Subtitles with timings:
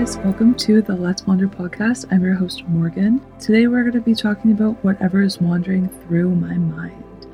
[0.00, 2.10] guys, welcome to the Let's Wander podcast.
[2.10, 3.20] I'm your host, Morgan.
[3.38, 7.26] Today we're going to be talking about whatever is wandering through my mind.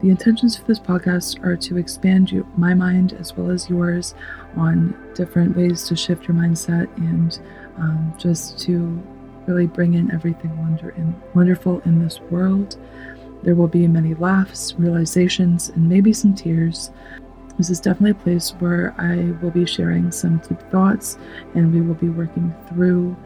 [0.00, 4.14] The intentions for this podcast are to expand you, my mind as well as yours
[4.56, 7.38] on different ways to shift your mindset and
[7.76, 8.78] um, just to
[9.46, 12.78] really bring in everything wonder and wonderful in this world.
[13.42, 16.90] There will be many laughs, realizations, and maybe some tears.
[17.58, 21.18] This is definitely a place where I will be sharing some deep thoughts
[21.54, 23.16] and we will be working through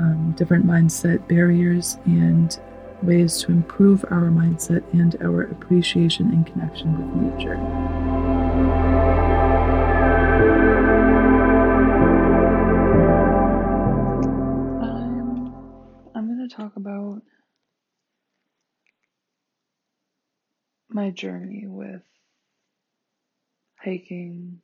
[0.00, 2.58] um, different mindset barriers and
[3.02, 7.56] ways to improve our mindset and our appreciation and connection with nature.
[14.82, 15.54] I'm,
[16.16, 17.22] I'm going to talk about
[20.88, 21.64] my journey
[23.82, 24.60] hiking,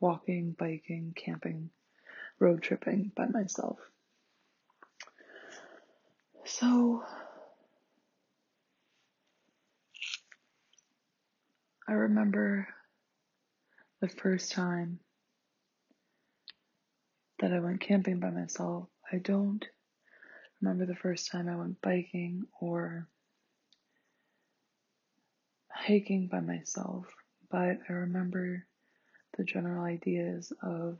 [0.00, 1.70] walking, biking, camping,
[2.38, 3.78] road tripping by myself.
[6.44, 7.04] So,
[11.88, 12.68] I remember
[14.00, 15.00] the first time
[17.40, 18.88] that I went camping by myself.
[19.12, 19.64] I don't
[20.60, 23.08] remember the first time I went biking or
[25.70, 27.06] hiking by myself,
[27.54, 28.66] but I remember
[29.38, 30.98] the general ideas of,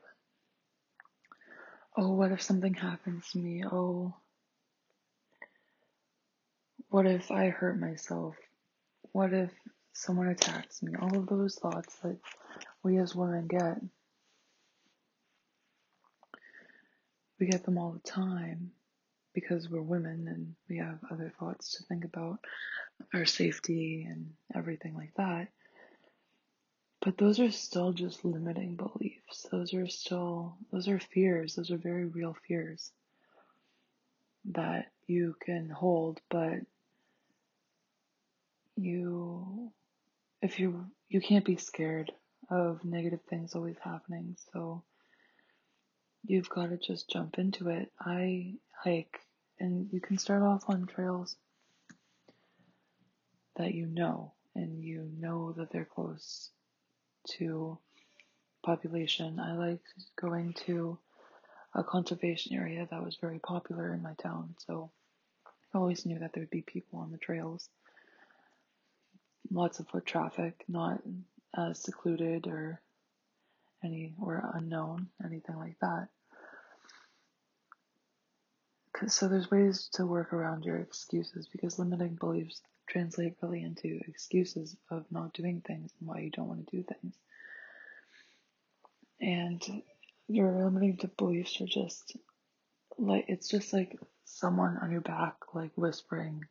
[1.97, 3.65] oh, what if something happens to me?
[3.65, 4.15] Oh,
[6.91, 8.37] what if I hurt myself?
[9.11, 9.51] What if
[9.95, 10.93] someone attacks me?
[10.95, 12.19] All of those thoughts that
[12.85, 13.79] we as women get.
[17.41, 18.71] We get them all the time
[19.35, 22.39] because we're women and we have other thoughts to think about
[23.13, 25.49] our safety and everything like that.
[27.05, 29.47] But those are still just limiting beliefs.
[29.53, 31.55] Those are still, those are fears.
[31.55, 32.91] Those are very real fears
[34.47, 36.61] that you can hold, but
[38.77, 39.70] you,
[40.41, 42.11] if you, you can't be scared
[42.51, 44.37] of negative things always happening.
[44.55, 44.83] So
[46.25, 47.93] you've got to just jump into it.
[48.01, 49.20] I hike
[49.61, 51.37] and you can start off on trails
[53.57, 56.51] that you know and you know that they're close
[57.39, 57.79] to
[58.64, 59.40] population.
[59.40, 59.86] I liked
[60.20, 60.98] going to
[61.74, 64.90] a conservation area that was very popular in my town, so
[65.74, 67.68] I always knew that there would be people on the trails.
[69.51, 71.02] Lots of foot traffic, not
[71.73, 72.80] secluded or
[73.84, 76.08] any or unknown, anything like that.
[79.08, 84.77] So there's ways to work around your excuses because limiting beliefs translate really into excuses
[84.90, 87.14] of not doing things and why you don't want to do things.
[89.20, 89.83] And
[90.28, 92.17] your limiting beliefs are just
[92.98, 96.45] like it's just like someone on your back like whispering,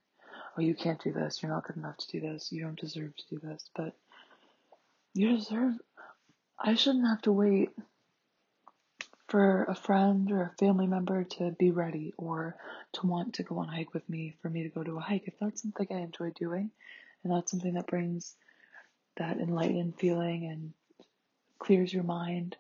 [0.58, 1.42] "Oh, you can't do this.
[1.42, 2.52] You're not good enough to do this.
[2.52, 3.96] You don't deserve to do this." But
[5.14, 5.76] you deserve.
[6.60, 7.70] I shouldn't have to wait
[9.34, 12.56] for a friend or a family member to be ready or
[12.92, 15.02] to want to go on a hike with me for me to go to a
[15.02, 15.24] hike.
[15.26, 16.70] If that's something I enjoy doing
[17.24, 18.36] and that's something that brings
[19.18, 20.74] that enlightened feeling and
[21.58, 22.58] clears your mind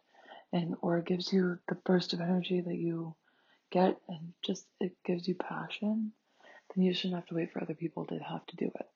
[0.52, 3.14] and or gives you the burst of energy that you
[3.70, 6.12] get and just it gives you passion,
[6.74, 8.88] then you shouldn't have to wait for other people to have to do it.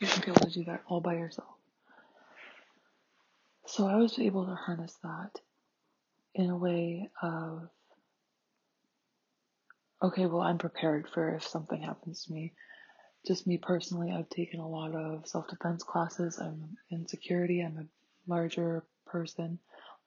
[0.00, 1.54] You should be able to do that all by yourself.
[3.64, 5.40] So I was able to harness that
[6.34, 7.68] in a way of
[10.02, 12.52] okay, well, I'm prepared for if something happens to me.
[13.26, 16.38] Just me personally, I've taken a lot of self defense classes.
[16.38, 19.58] I'm in security, I'm a larger person,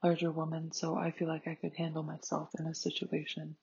[0.04, 3.56] larger woman, so I feel like I could handle myself in a situation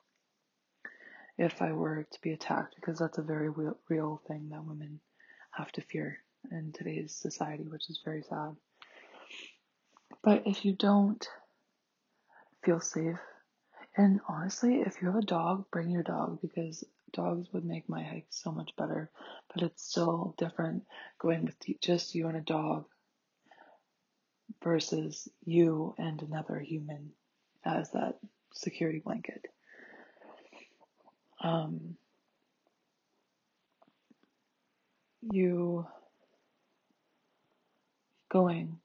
[1.39, 5.01] if I were to be attacked, because that's a very real, real thing that women
[5.53, 6.19] have to fear
[6.51, 8.57] in today's society, which is very sad.
[10.23, 11.27] But if you don't
[12.63, 13.19] feel safe,
[13.97, 18.03] and honestly, if you have a dog, bring your dog because dogs would make my
[18.03, 19.11] hike so much better.
[19.53, 20.85] But it's still different
[21.19, 22.87] going with just you and a dog
[24.63, 27.13] versus you and another human
[27.65, 28.19] as that
[28.53, 29.47] security blanket.
[31.43, 31.97] Um,
[35.23, 35.87] you
[38.31, 38.79] going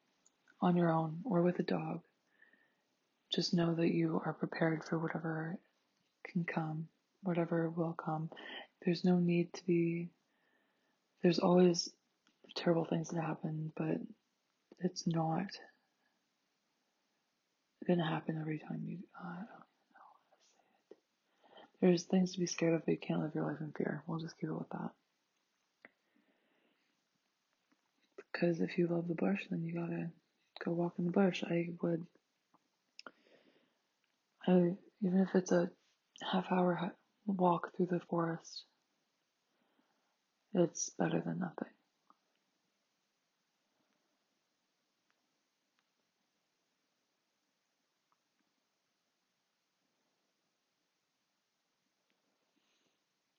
[0.62, 2.02] on your own or with a dog
[3.36, 5.58] just know that you are prepared for whatever
[6.32, 6.88] can come,
[7.22, 8.30] whatever will come.
[8.86, 10.10] There's no need to be,
[11.22, 11.90] there's always
[12.56, 13.98] terrible things that happen, but
[14.80, 15.48] it's not
[17.86, 19.54] going to happen every time you, uh, I don't know
[19.94, 20.26] how to
[20.90, 20.98] say it.
[21.82, 24.02] There's things to be scared of, but you can't live your life in fear.
[24.08, 24.92] We'll just keep it with that.
[28.32, 30.10] Because if you love the bush, then you gotta
[30.64, 31.44] go walk in the bush.
[31.44, 32.06] I would,
[34.48, 35.70] I even if it's a
[36.22, 36.94] half hour
[37.26, 38.64] walk through the forest,
[40.54, 41.70] it's better than nothing.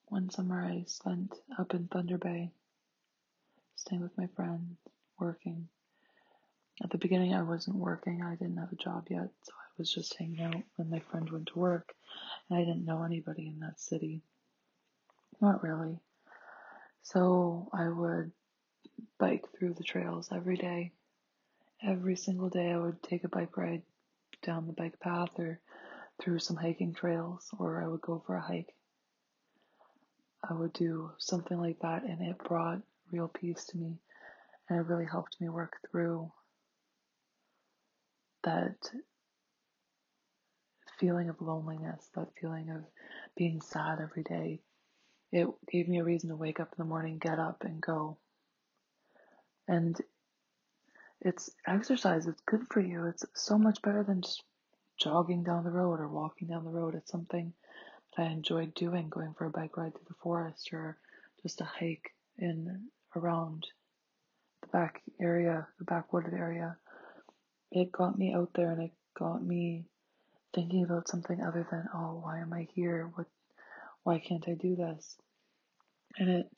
[0.08, 2.50] One summer I spent up in Thunder Bay,
[3.74, 4.76] staying with my friend,
[5.18, 5.68] working.
[6.82, 8.22] At the beginning, I wasn't working.
[8.22, 11.28] I didn't have a job yet, so I was just hanging out when my friend
[11.30, 11.94] went to work,
[12.48, 14.22] and I didn't know anybody in that city.
[15.40, 15.98] Not really.
[17.02, 18.32] So I would
[19.18, 20.92] bike through the trails every day.
[21.82, 23.82] Every single day, I would take a bike ride
[24.42, 25.60] down the bike path or
[26.20, 28.74] through some hiking trails, or I would go for a hike.
[30.48, 32.80] I would do something like that, and it brought
[33.10, 33.98] real peace to me,
[34.68, 36.30] and it really helped me work through
[38.44, 38.76] that
[40.98, 42.82] feeling of loneliness, that feeling of
[43.36, 44.60] being sad every day.
[45.32, 48.16] It gave me a reason to wake up in the morning, get up, and go.
[49.68, 50.00] And
[51.20, 53.06] it's exercise, it's good for you.
[53.06, 54.42] It's so much better than just
[54.98, 56.94] jogging down the road or walking down the road.
[56.94, 57.52] It's something
[58.16, 60.98] that I enjoyed doing, going for a bike ride through the forest or
[61.42, 63.66] just a hike in around
[64.62, 66.76] the back area, the backwooded area.
[67.72, 69.86] It got me out there and it got me
[70.56, 73.10] thinking about something other than, oh, why am I here?
[73.14, 73.26] What,
[74.02, 75.16] why can't I do this?
[76.18, 76.50] And it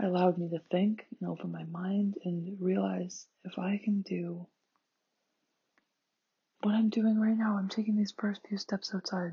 [0.00, 4.46] allowed me to think and open my mind and realize if I can do
[6.62, 9.32] what I'm doing right now, I'm taking these first few steps outside.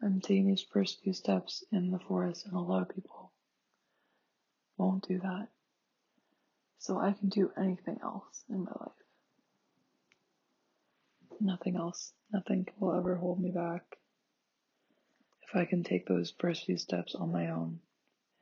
[0.00, 3.32] I'm taking these first few steps in the forest, and a lot of people
[4.78, 5.48] won't do that.
[6.78, 8.92] So I can do anything else in my life.
[11.40, 12.12] Nothing else.
[12.32, 13.82] Nothing will ever hold me back.
[15.42, 17.80] If I can take those first few steps on my own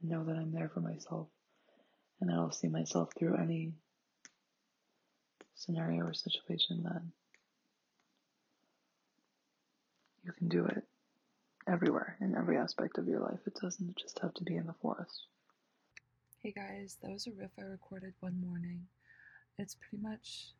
[0.00, 1.28] and know that I'm there for myself
[2.20, 3.72] and I'll see myself through any
[5.54, 7.12] scenario or situation, then
[10.24, 10.84] you can do it
[11.68, 13.40] everywhere in every aspect of your life.
[13.46, 15.26] It doesn't just have to be in the forest.
[16.42, 18.86] Hey guys, that was a riff I recorded one morning.
[19.58, 20.52] It's pretty much,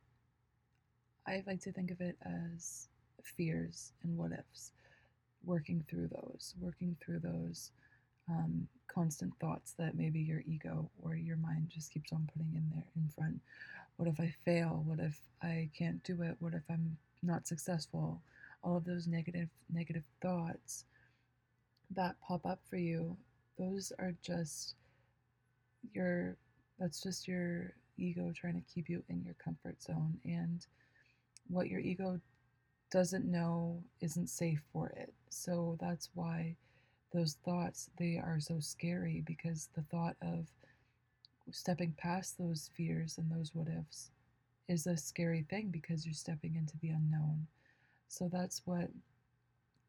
[1.26, 2.88] I like to think of it as
[3.22, 4.72] fears and what ifs,
[5.44, 7.70] working through those, working through those
[8.28, 12.68] um, constant thoughts that maybe your ego or your mind just keeps on putting in
[12.74, 13.40] there in front.
[13.96, 14.82] What if I fail?
[14.86, 16.36] What if I can't do it?
[16.40, 18.20] What if I'm not successful?
[18.62, 20.84] All of those negative negative thoughts
[21.94, 23.16] that pop up for you,
[23.58, 24.74] those are just
[25.92, 26.36] your
[26.78, 30.66] that's just your ego trying to keep you in your comfort zone and
[31.48, 32.20] what your ego
[32.90, 35.12] doesn't know isn't safe for it.
[35.28, 36.56] So that's why
[37.12, 40.46] those thoughts they are so scary because the thought of
[41.52, 44.10] stepping past those fears and those what ifs
[44.68, 47.46] is a scary thing because you're stepping into the unknown.
[48.08, 48.88] So that's what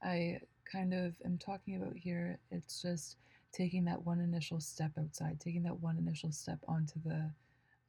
[0.04, 0.40] I
[0.72, 2.40] kind of am talking about here.
[2.50, 3.18] It's just
[3.52, 7.30] taking that one initial step outside, taking that one initial step onto the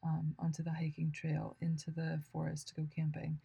[0.04, 3.38] um, onto the hiking trail, into the forest to go camping.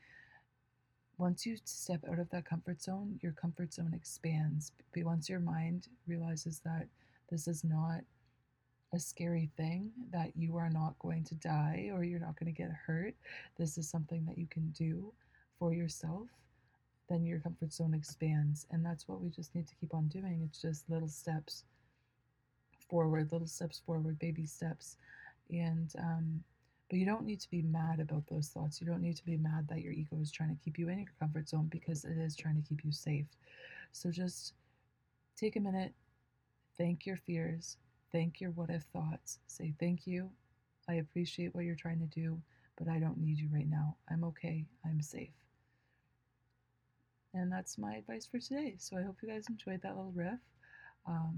[1.17, 4.71] Once you step out of that comfort zone, your comfort zone expands.
[4.93, 6.87] But once your mind realizes that
[7.29, 8.01] this is not
[8.93, 12.61] a scary thing, that you are not going to die or you're not going to
[12.61, 13.15] get hurt,
[13.57, 15.11] this is something that you can do
[15.57, 16.27] for yourself,
[17.09, 18.67] then your comfort zone expands.
[18.71, 20.41] And that's what we just need to keep on doing.
[20.45, 21.63] It's just little steps
[22.89, 24.97] forward, little steps forward, baby steps.
[25.49, 26.43] And, um,
[26.89, 28.79] but you don't need to be mad about those thoughts.
[28.79, 30.99] You don't need to be mad that your ego is trying to keep you in
[30.99, 33.25] your comfort zone because it is trying to keep you safe.
[33.91, 34.53] So just
[35.35, 35.93] take a minute,
[36.77, 37.77] thank your fears,
[38.11, 39.39] thank your what if thoughts.
[39.47, 40.29] Say, thank you.
[40.89, 42.39] I appreciate what you're trying to do,
[42.77, 43.95] but I don't need you right now.
[44.09, 44.65] I'm okay.
[44.85, 45.33] I'm safe.
[47.33, 48.75] And that's my advice for today.
[48.77, 50.39] So I hope you guys enjoyed that little riff.
[51.05, 51.37] Um,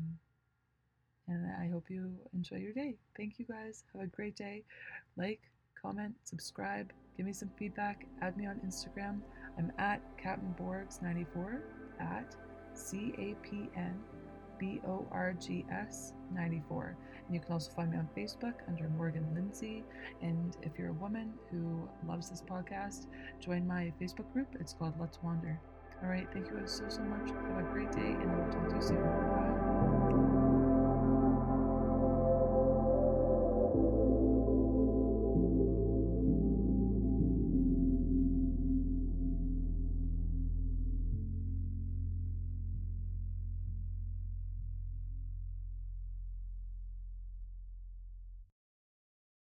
[1.29, 2.95] and I hope you enjoy your day.
[3.15, 3.83] Thank you guys.
[3.93, 4.63] Have a great day.
[5.17, 5.39] Like,
[5.81, 9.19] comment, subscribe, give me some feedback, add me on Instagram.
[9.57, 11.62] I'm at Captain Borgs94
[12.00, 12.36] at
[12.74, 14.00] C A P N
[14.59, 16.98] B O R G S 94.
[17.25, 19.83] And you can also find me on Facebook under Morgan Lindsay.
[20.21, 23.05] And if you're a woman who loves this podcast,
[23.39, 24.48] join my Facebook group.
[24.59, 25.59] It's called Let's Wander.
[26.01, 27.29] All right, thank you guys so, so much.
[27.29, 29.03] Have a great day, and I will talk to you soon.
[29.03, 29.68] Bye.